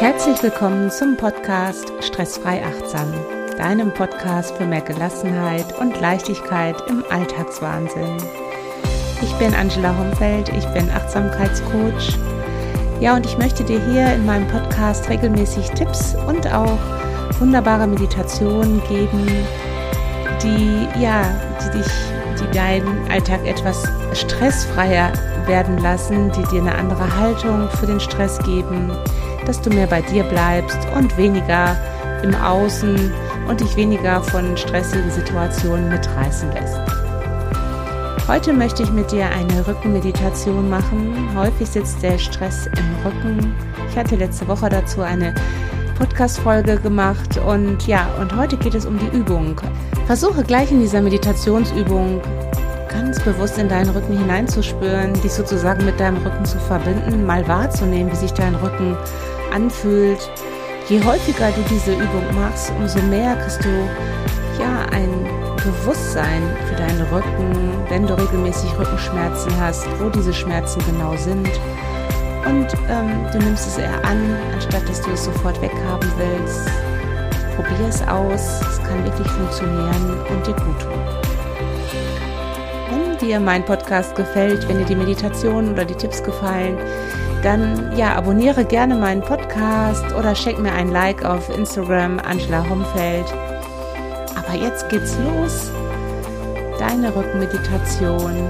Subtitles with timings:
[0.00, 3.12] Herzlich willkommen zum Podcast Stressfrei Achtsam,
[3.58, 8.16] deinem Podcast für mehr Gelassenheit und Leichtigkeit im Alltagswahnsinn.
[9.20, 12.16] Ich bin Angela Homfeld, ich bin Achtsamkeitscoach.
[12.98, 16.78] Ja, und ich möchte dir hier in meinem Podcast regelmäßig Tipps und auch
[17.38, 19.26] wunderbare Meditationen geben,
[20.42, 21.24] die ja,
[21.62, 21.92] die dich,
[22.40, 23.82] die deinen Alltag etwas
[24.14, 25.12] stressfreier
[25.46, 28.90] werden lassen, die dir eine andere Haltung für den Stress geben,
[29.50, 31.76] dass du mehr bei dir bleibst und weniger
[32.22, 33.12] im Außen
[33.48, 36.78] und dich weniger von stressigen Situationen mitreißen lässt.
[38.28, 41.36] Heute möchte ich mit dir eine Rückenmeditation machen.
[41.36, 43.52] Häufig sitzt der Stress im Rücken.
[43.90, 45.34] Ich hatte letzte Woche dazu eine
[45.98, 49.60] Podcast-Folge gemacht und ja, und heute geht es um die Übung.
[50.06, 52.20] Versuche gleich in dieser Meditationsübung
[52.88, 58.12] ganz bewusst in deinen Rücken hineinzuspüren, dich sozusagen mit deinem Rücken zu verbinden, mal wahrzunehmen,
[58.12, 58.96] wie sich dein Rücken
[59.52, 60.30] anfühlt.
[60.88, 63.68] Je häufiger du diese Übung machst, umso mehr kriegst du
[64.58, 65.10] ja ein
[65.64, 71.48] Bewusstsein für deinen Rücken, wenn du regelmäßig Rückenschmerzen hast, wo diese Schmerzen genau sind.
[72.46, 76.68] Und ähm, du nimmst es eher an, anstatt dass du es sofort weghaben willst.
[77.56, 81.00] Probier es aus, es kann wirklich funktionieren und dir gut tun.
[82.90, 86.78] Wenn dir mein Podcast gefällt, wenn dir die Meditation oder die Tipps gefallen,
[87.42, 89.39] dann ja, abonniere gerne meinen Podcast
[90.18, 93.26] oder schenk mir ein Like auf Instagram Angela Homfeld.
[94.36, 95.70] Aber jetzt geht's los.
[96.78, 98.48] Deine Rückenmeditation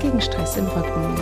[0.00, 1.16] gegen Stress im Rücken.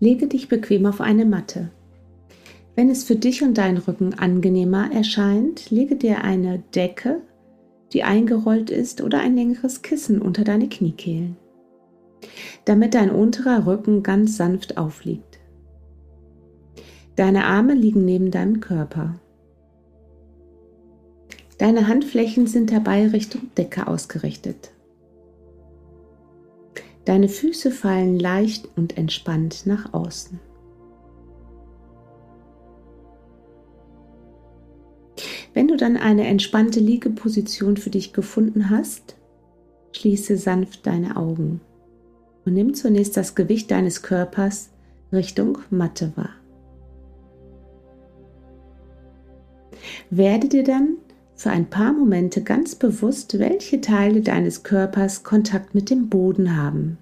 [0.00, 1.70] Lege dich bequem auf eine Matte.
[2.76, 7.20] Wenn es für dich und deinen Rücken angenehmer erscheint, lege dir eine Decke,
[7.92, 11.36] die eingerollt ist, oder ein längeres Kissen unter deine Kniekehlen,
[12.64, 15.38] damit dein unterer Rücken ganz sanft aufliegt.
[17.14, 19.20] Deine Arme liegen neben deinem Körper.
[21.58, 24.72] Deine Handflächen sind dabei Richtung Decke ausgerichtet.
[27.04, 30.40] Deine Füße fallen leicht und entspannt nach außen.
[35.54, 39.16] Wenn du dann eine entspannte Liegeposition für dich gefunden hast,
[39.92, 41.60] schließe sanft deine Augen
[42.44, 44.70] und nimm zunächst das Gewicht deines Körpers
[45.12, 46.34] Richtung Matte wahr.
[50.10, 50.96] Werde dir dann
[51.36, 56.98] für ein paar Momente ganz bewusst, welche Teile deines Körpers Kontakt mit dem Boden haben.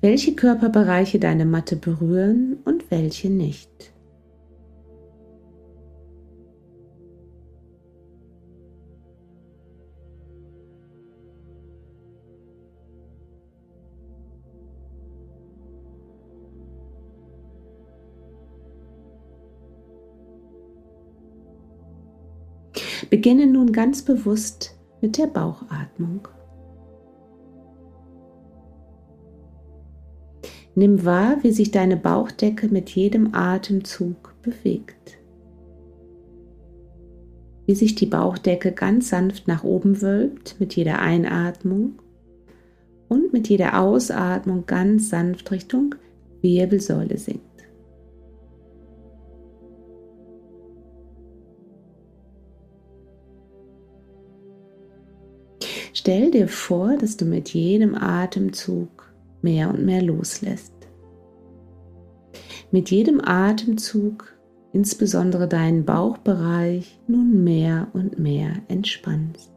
[0.00, 3.92] Welche Körperbereiche deine Matte berühren und welche nicht.
[23.10, 26.28] Beginne nun ganz bewusst mit der Bauchatmung.
[30.74, 35.18] Nimm wahr, wie sich deine Bauchdecke mit jedem Atemzug bewegt.
[37.66, 41.98] Wie sich die Bauchdecke ganz sanft nach oben wölbt mit jeder Einatmung
[43.08, 45.96] und mit jeder Ausatmung ganz sanft Richtung
[46.42, 47.47] Wirbelsäule sinkt.
[55.98, 60.72] Stell dir vor, dass du mit jedem Atemzug mehr und mehr loslässt.
[62.70, 64.38] Mit jedem Atemzug
[64.72, 69.50] insbesondere deinen Bauchbereich nun mehr und mehr entspannst.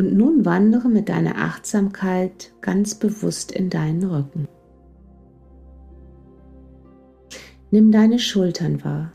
[0.00, 4.48] Und nun wandere mit deiner Achtsamkeit ganz bewusst in deinen Rücken.
[7.70, 9.12] Nimm deine Schultern wahr.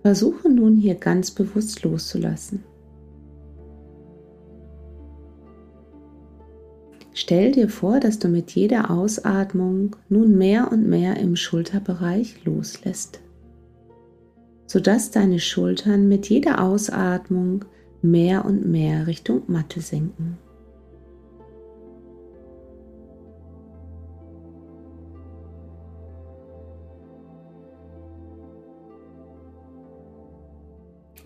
[0.00, 2.64] Versuche nun hier ganz bewusst loszulassen.
[7.20, 13.20] Stell dir vor, dass du mit jeder Ausatmung nun mehr und mehr im Schulterbereich loslässt,
[14.66, 17.66] sodass deine Schultern mit jeder Ausatmung
[18.00, 20.38] mehr und mehr Richtung Matte sinken.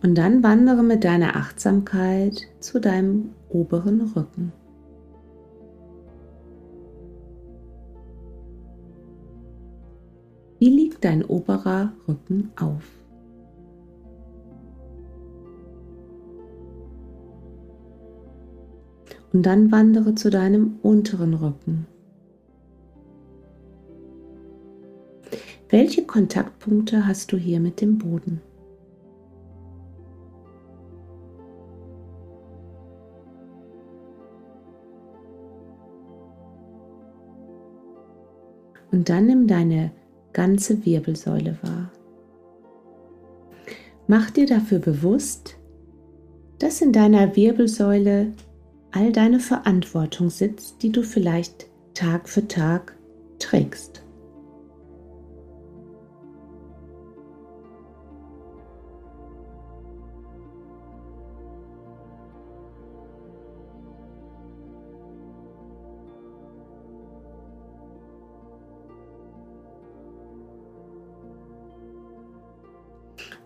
[0.03, 4.53] Und dann wandere mit deiner Achtsamkeit zu deinem oberen Rücken.
[10.65, 12.89] Wie liegt dein oberer Rücken auf?
[19.35, 21.87] Und dann wandere zu deinem unteren Rücken.
[25.69, 28.41] Welche Kontaktpunkte hast du hier mit dem Boden?
[38.91, 39.91] Und dann nimm deine
[40.35, 41.91] ganze Wirbelsäule wahr.
[44.07, 45.57] Mach dir dafür bewusst,
[46.59, 48.35] dass in deiner Wirbelsäule
[48.93, 52.97] all deine Verantwortung sitzt, die du vielleicht Tag für Tag
[53.39, 54.04] trägst.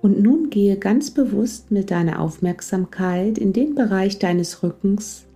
[0.01, 5.27] Und nun gehe ganz bewusst mit deiner Aufmerksamkeit in den Bereich deines Rückens,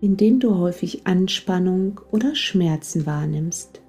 [0.00, 3.82] in dem du häufig Anspannung oder Schmerzen wahrnimmst.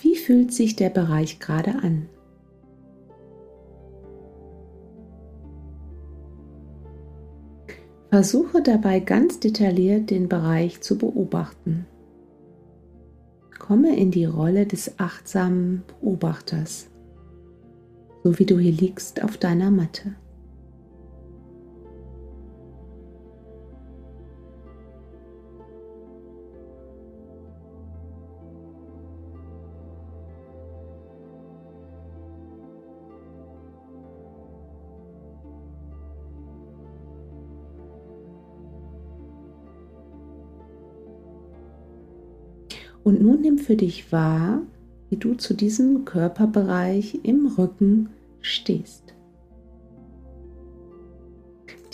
[0.00, 2.08] Wie fühlt sich der Bereich gerade an?
[8.10, 11.86] Versuche dabei ganz detailliert den Bereich zu beobachten.
[13.56, 16.89] Komme in die Rolle des achtsamen Beobachters
[18.22, 20.14] so wie du hier liegst auf deiner Matte.
[43.02, 44.62] Und nun nimm für dich wahr,
[45.10, 48.08] wie du zu diesem Körperbereich im Rücken
[48.40, 49.14] stehst.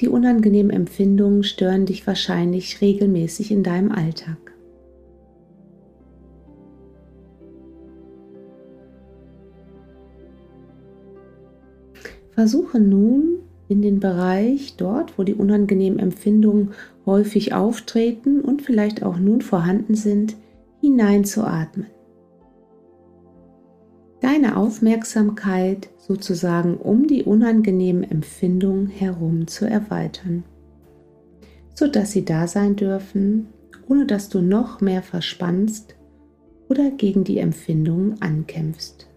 [0.01, 4.37] Die unangenehmen Empfindungen stören dich wahrscheinlich regelmäßig in deinem Alltag.
[12.33, 16.73] Versuche nun in den Bereich dort, wo die unangenehmen Empfindungen
[17.07, 20.37] häufig auftreten und vielleicht auch nun vorhanden sind,
[20.83, 21.87] hineinzuatmen
[24.21, 30.45] deine Aufmerksamkeit sozusagen um die unangenehmen Empfindungen herum zu erweitern,
[31.75, 33.49] sodass sie da sein dürfen,
[33.89, 35.97] ohne dass du noch mehr verspannst
[36.69, 39.09] oder gegen die Empfindungen ankämpfst.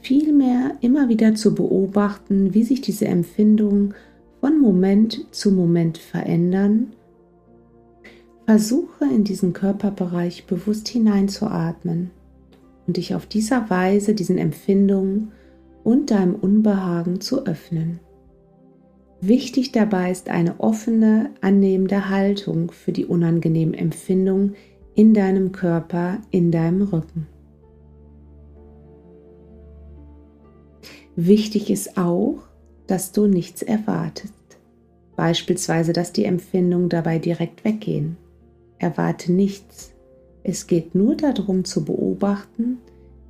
[0.00, 3.94] Vielmehr immer wieder zu beobachten, wie sich diese Empfindungen
[4.40, 6.92] von Moment zu Moment verändern.
[8.46, 12.10] Versuche in diesen Körperbereich bewusst hineinzuatmen
[12.86, 15.32] und dich auf dieser Weise diesen Empfindungen
[15.84, 18.00] und deinem Unbehagen zu öffnen.
[19.20, 24.54] Wichtig dabei ist eine offene, annehmende Haltung für die unangenehmen Empfindungen
[24.94, 27.26] in deinem Körper, in deinem Rücken.
[31.16, 32.38] Wichtig ist auch,
[32.88, 34.34] dass du nichts erwartest.
[35.14, 38.16] Beispielsweise, dass die Empfindungen dabei direkt weggehen.
[38.78, 39.92] Erwarte nichts.
[40.42, 42.78] Es geht nur darum zu beobachten,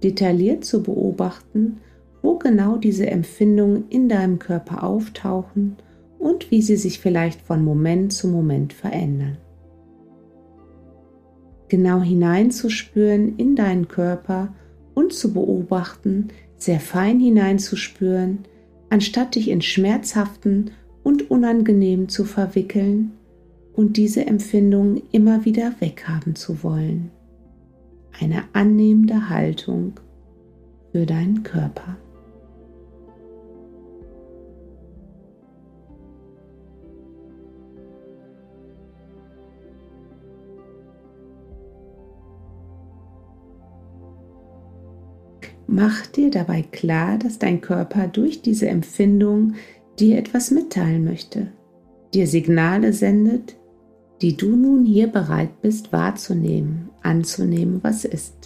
[0.03, 1.79] detailliert zu beobachten,
[2.23, 5.77] wo genau diese Empfindungen in deinem Körper auftauchen
[6.19, 9.38] und wie sie sich vielleicht von Moment zu Moment verändern.
[11.69, 14.55] Genau hineinzuspüren in deinen Körper
[14.95, 18.41] und zu beobachten, sehr fein hineinzuspüren,
[18.90, 20.71] anstatt dich in schmerzhaften
[21.02, 23.12] und unangenehm zu verwickeln
[23.75, 27.11] und diese Empfindung immer wieder weghaben zu wollen.
[28.21, 29.95] Eine annehmende Haltung
[30.92, 31.97] für deinen Körper.
[45.71, 49.53] Mach dir dabei klar, dass dein Körper durch diese Empfindung
[50.01, 51.49] dir etwas mitteilen möchte,
[52.15, 53.55] dir Signale sendet,
[54.23, 58.38] die du nun hier bereit bist wahrzunehmen, anzunehmen, was ist.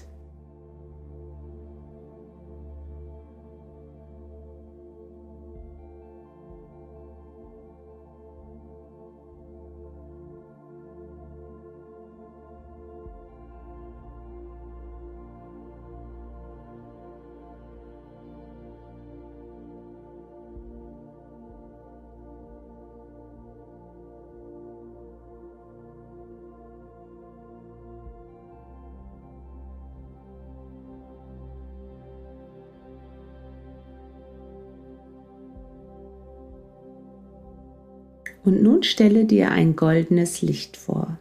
[38.44, 41.18] Und nun stelle dir ein goldenes Licht vor.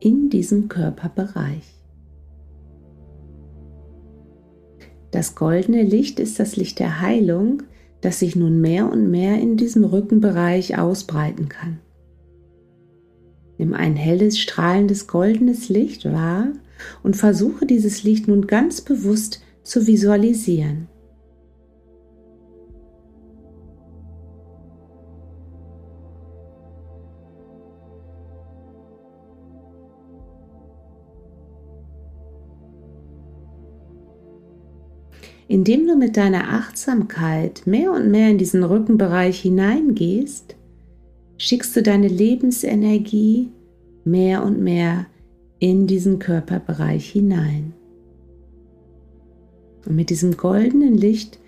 [0.00, 1.76] In diesem Körperbereich.
[5.10, 7.62] Das goldene Licht ist das Licht der Heilung,
[8.02, 11.78] das sich nun mehr und mehr in diesem Rückenbereich ausbreiten kann.
[13.58, 16.48] Nimm ein helles, strahlendes goldenes Licht wahr
[17.02, 20.88] und versuche dieses Licht nun ganz bewusst zu visualisieren.
[35.48, 40.56] Indem du mit deiner Achtsamkeit mehr und mehr in diesen Rückenbereich hineingehst,
[41.38, 43.50] schickst du deine Lebensenergie
[44.04, 45.06] mehr und mehr
[45.58, 47.72] in diesen Körperbereich hinein.
[49.86, 51.38] Und mit diesem goldenen Licht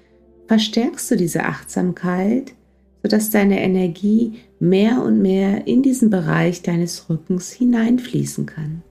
[0.46, 2.54] verstärkst du diese Achtsamkeit,
[3.02, 8.82] sodass deine Energie mehr und mehr in diesen Bereich deines Rückens hineinfließen kann.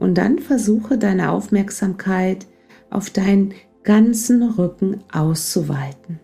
[0.00, 2.46] Und dann versuche deine Aufmerksamkeit
[2.90, 3.54] auf deinen
[3.84, 6.18] ganzen Rücken auszuweiten.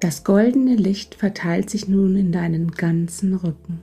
[0.00, 3.80] Das goldene Licht verteilt sich nun in deinen ganzen Rücken.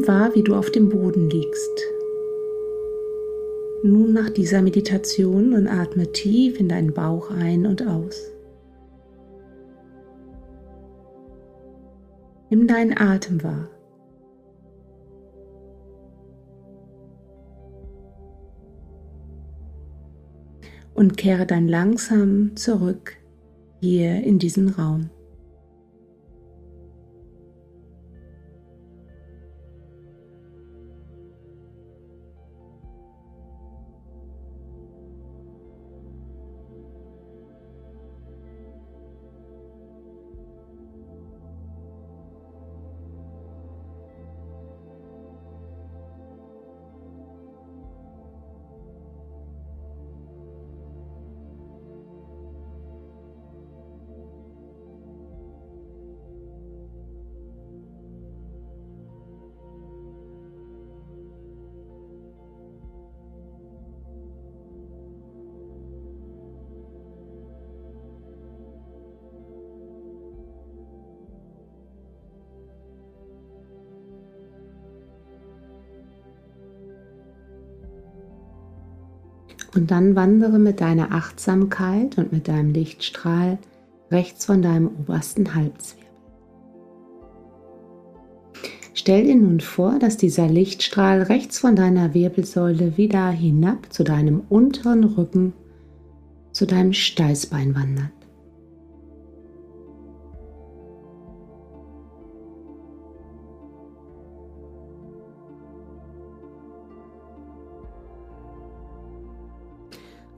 [0.00, 1.82] Nimm wahr, wie du auf dem Boden liegst.
[3.82, 8.32] Nun nach dieser Meditation und atme tief in deinen Bauch ein und aus.
[12.48, 13.68] Nimm deinen Atem wahr.
[20.94, 23.16] Und kehre dann langsam zurück
[23.80, 25.10] hier in diesen Raum.
[79.74, 83.58] Und dann wandere mit deiner Achtsamkeit und mit deinem Lichtstrahl
[84.10, 86.00] rechts von deinem obersten Halswirbel.
[88.92, 94.42] Stell dir nun vor, dass dieser Lichtstrahl rechts von deiner Wirbelsäule wieder hinab zu deinem
[94.48, 95.52] unteren Rücken,
[96.52, 98.19] zu deinem Steißbein wandert.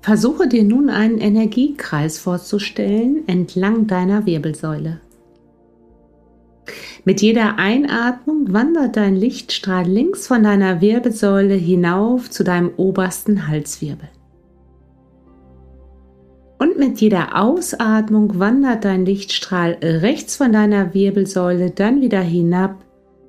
[0.02, 5.00] Versuche dir nun einen Energiekreis vorzustellen entlang deiner Wirbelsäule.
[7.04, 14.08] Mit jeder Einatmung wandert dein Lichtstrahl links von deiner Wirbelsäule hinauf zu deinem obersten Halswirbel.
[16.58, 22.84] Und mit jeder Ausatmung wandert dein Lichtstrahl rechts von deiner Wirbelsäule dann wieder hinab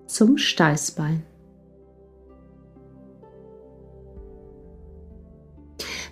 [0.08, 1.24] zum Steißbein.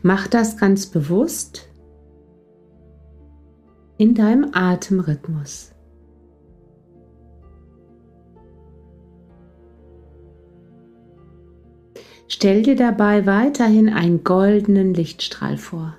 [0.04, 1.70] Mach das ganz bewusst
[3.98, 5.74] in deinem Atemrhythmus.
[12.28, 15.98] Stell dir dabei weiterhin einen goldenen Lichtstrahl vor.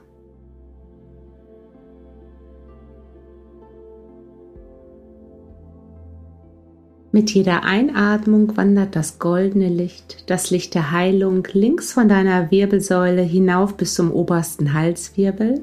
[7.15, 13.21] Mit jeder Einatmung wandert das goldene Licht, das Licht der Heilung, links von deiner Wirbelsäule
[13.21, 15.63] hinauf bis zum obersten Halswirbel.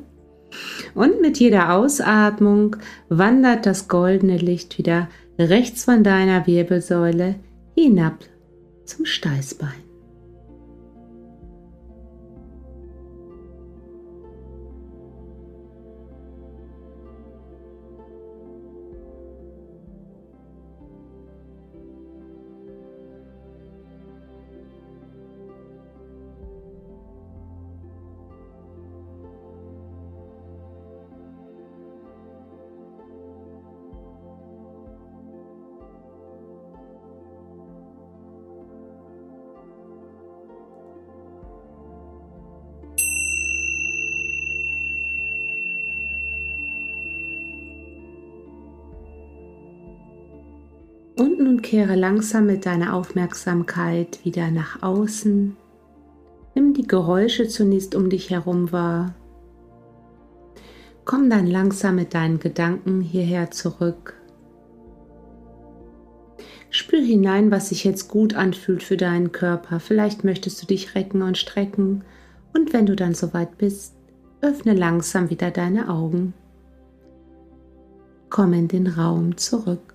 [0.93, 2.75] Und mit jeder Ausatmung
[3.09, 7.35] wandert das goldene Licht wieder rechts von deiner Wirbelsäule
[7.75, 8.25] hinab
[8.85, 9.88] zum Steißbein.
[51.19, 55.57] Und nun kehre langsam mit deiner Aufmerksamkeit wieder nach außen.
[56.55, 59.13] Nimm die Geräusche zunächst um dich herum wahr.
[61.03, 64.13] Komm dann langsam mit deinen Gedanken hierher zurück.
[66.69, 69.81] Spür hinein, was sich jetzt gut anfühlt für deinen Körper.
[69.81, 72.05] Vielleicht möchtest du dich recken und strecken.
[72.53, 73.93] Und wenn du dann soweit bist,
[74.39, 76.33] öffne langsam wieder deine Augen.
[78.29, 79.88] Komm in den Raum zurück.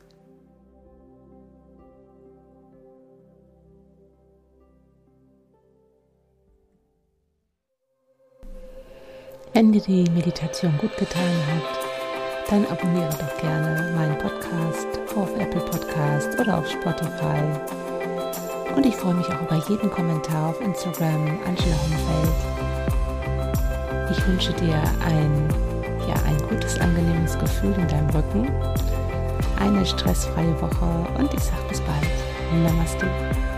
[9.81, 16.39] Dir die Meditation gut getan hat, dann abonniere doch gerne meinen Podcast auf Apple Podcast
[16.39, 17.43] oder auf Spotify.
[18.77, 22.35] Und ich freue mich auch über jeden Kommentar auf Instagram, Angela Humfeld.
[24.11, 25.49] Ich wünsche dir ein,
[26.07, 28.49] ja, ein gutes, angenehmes Gefühl in deinem Rücken,
[29.59, 32.11] eine stressfreie Woche und ich sage bis bald.
[32.63, 33.54] Namaste.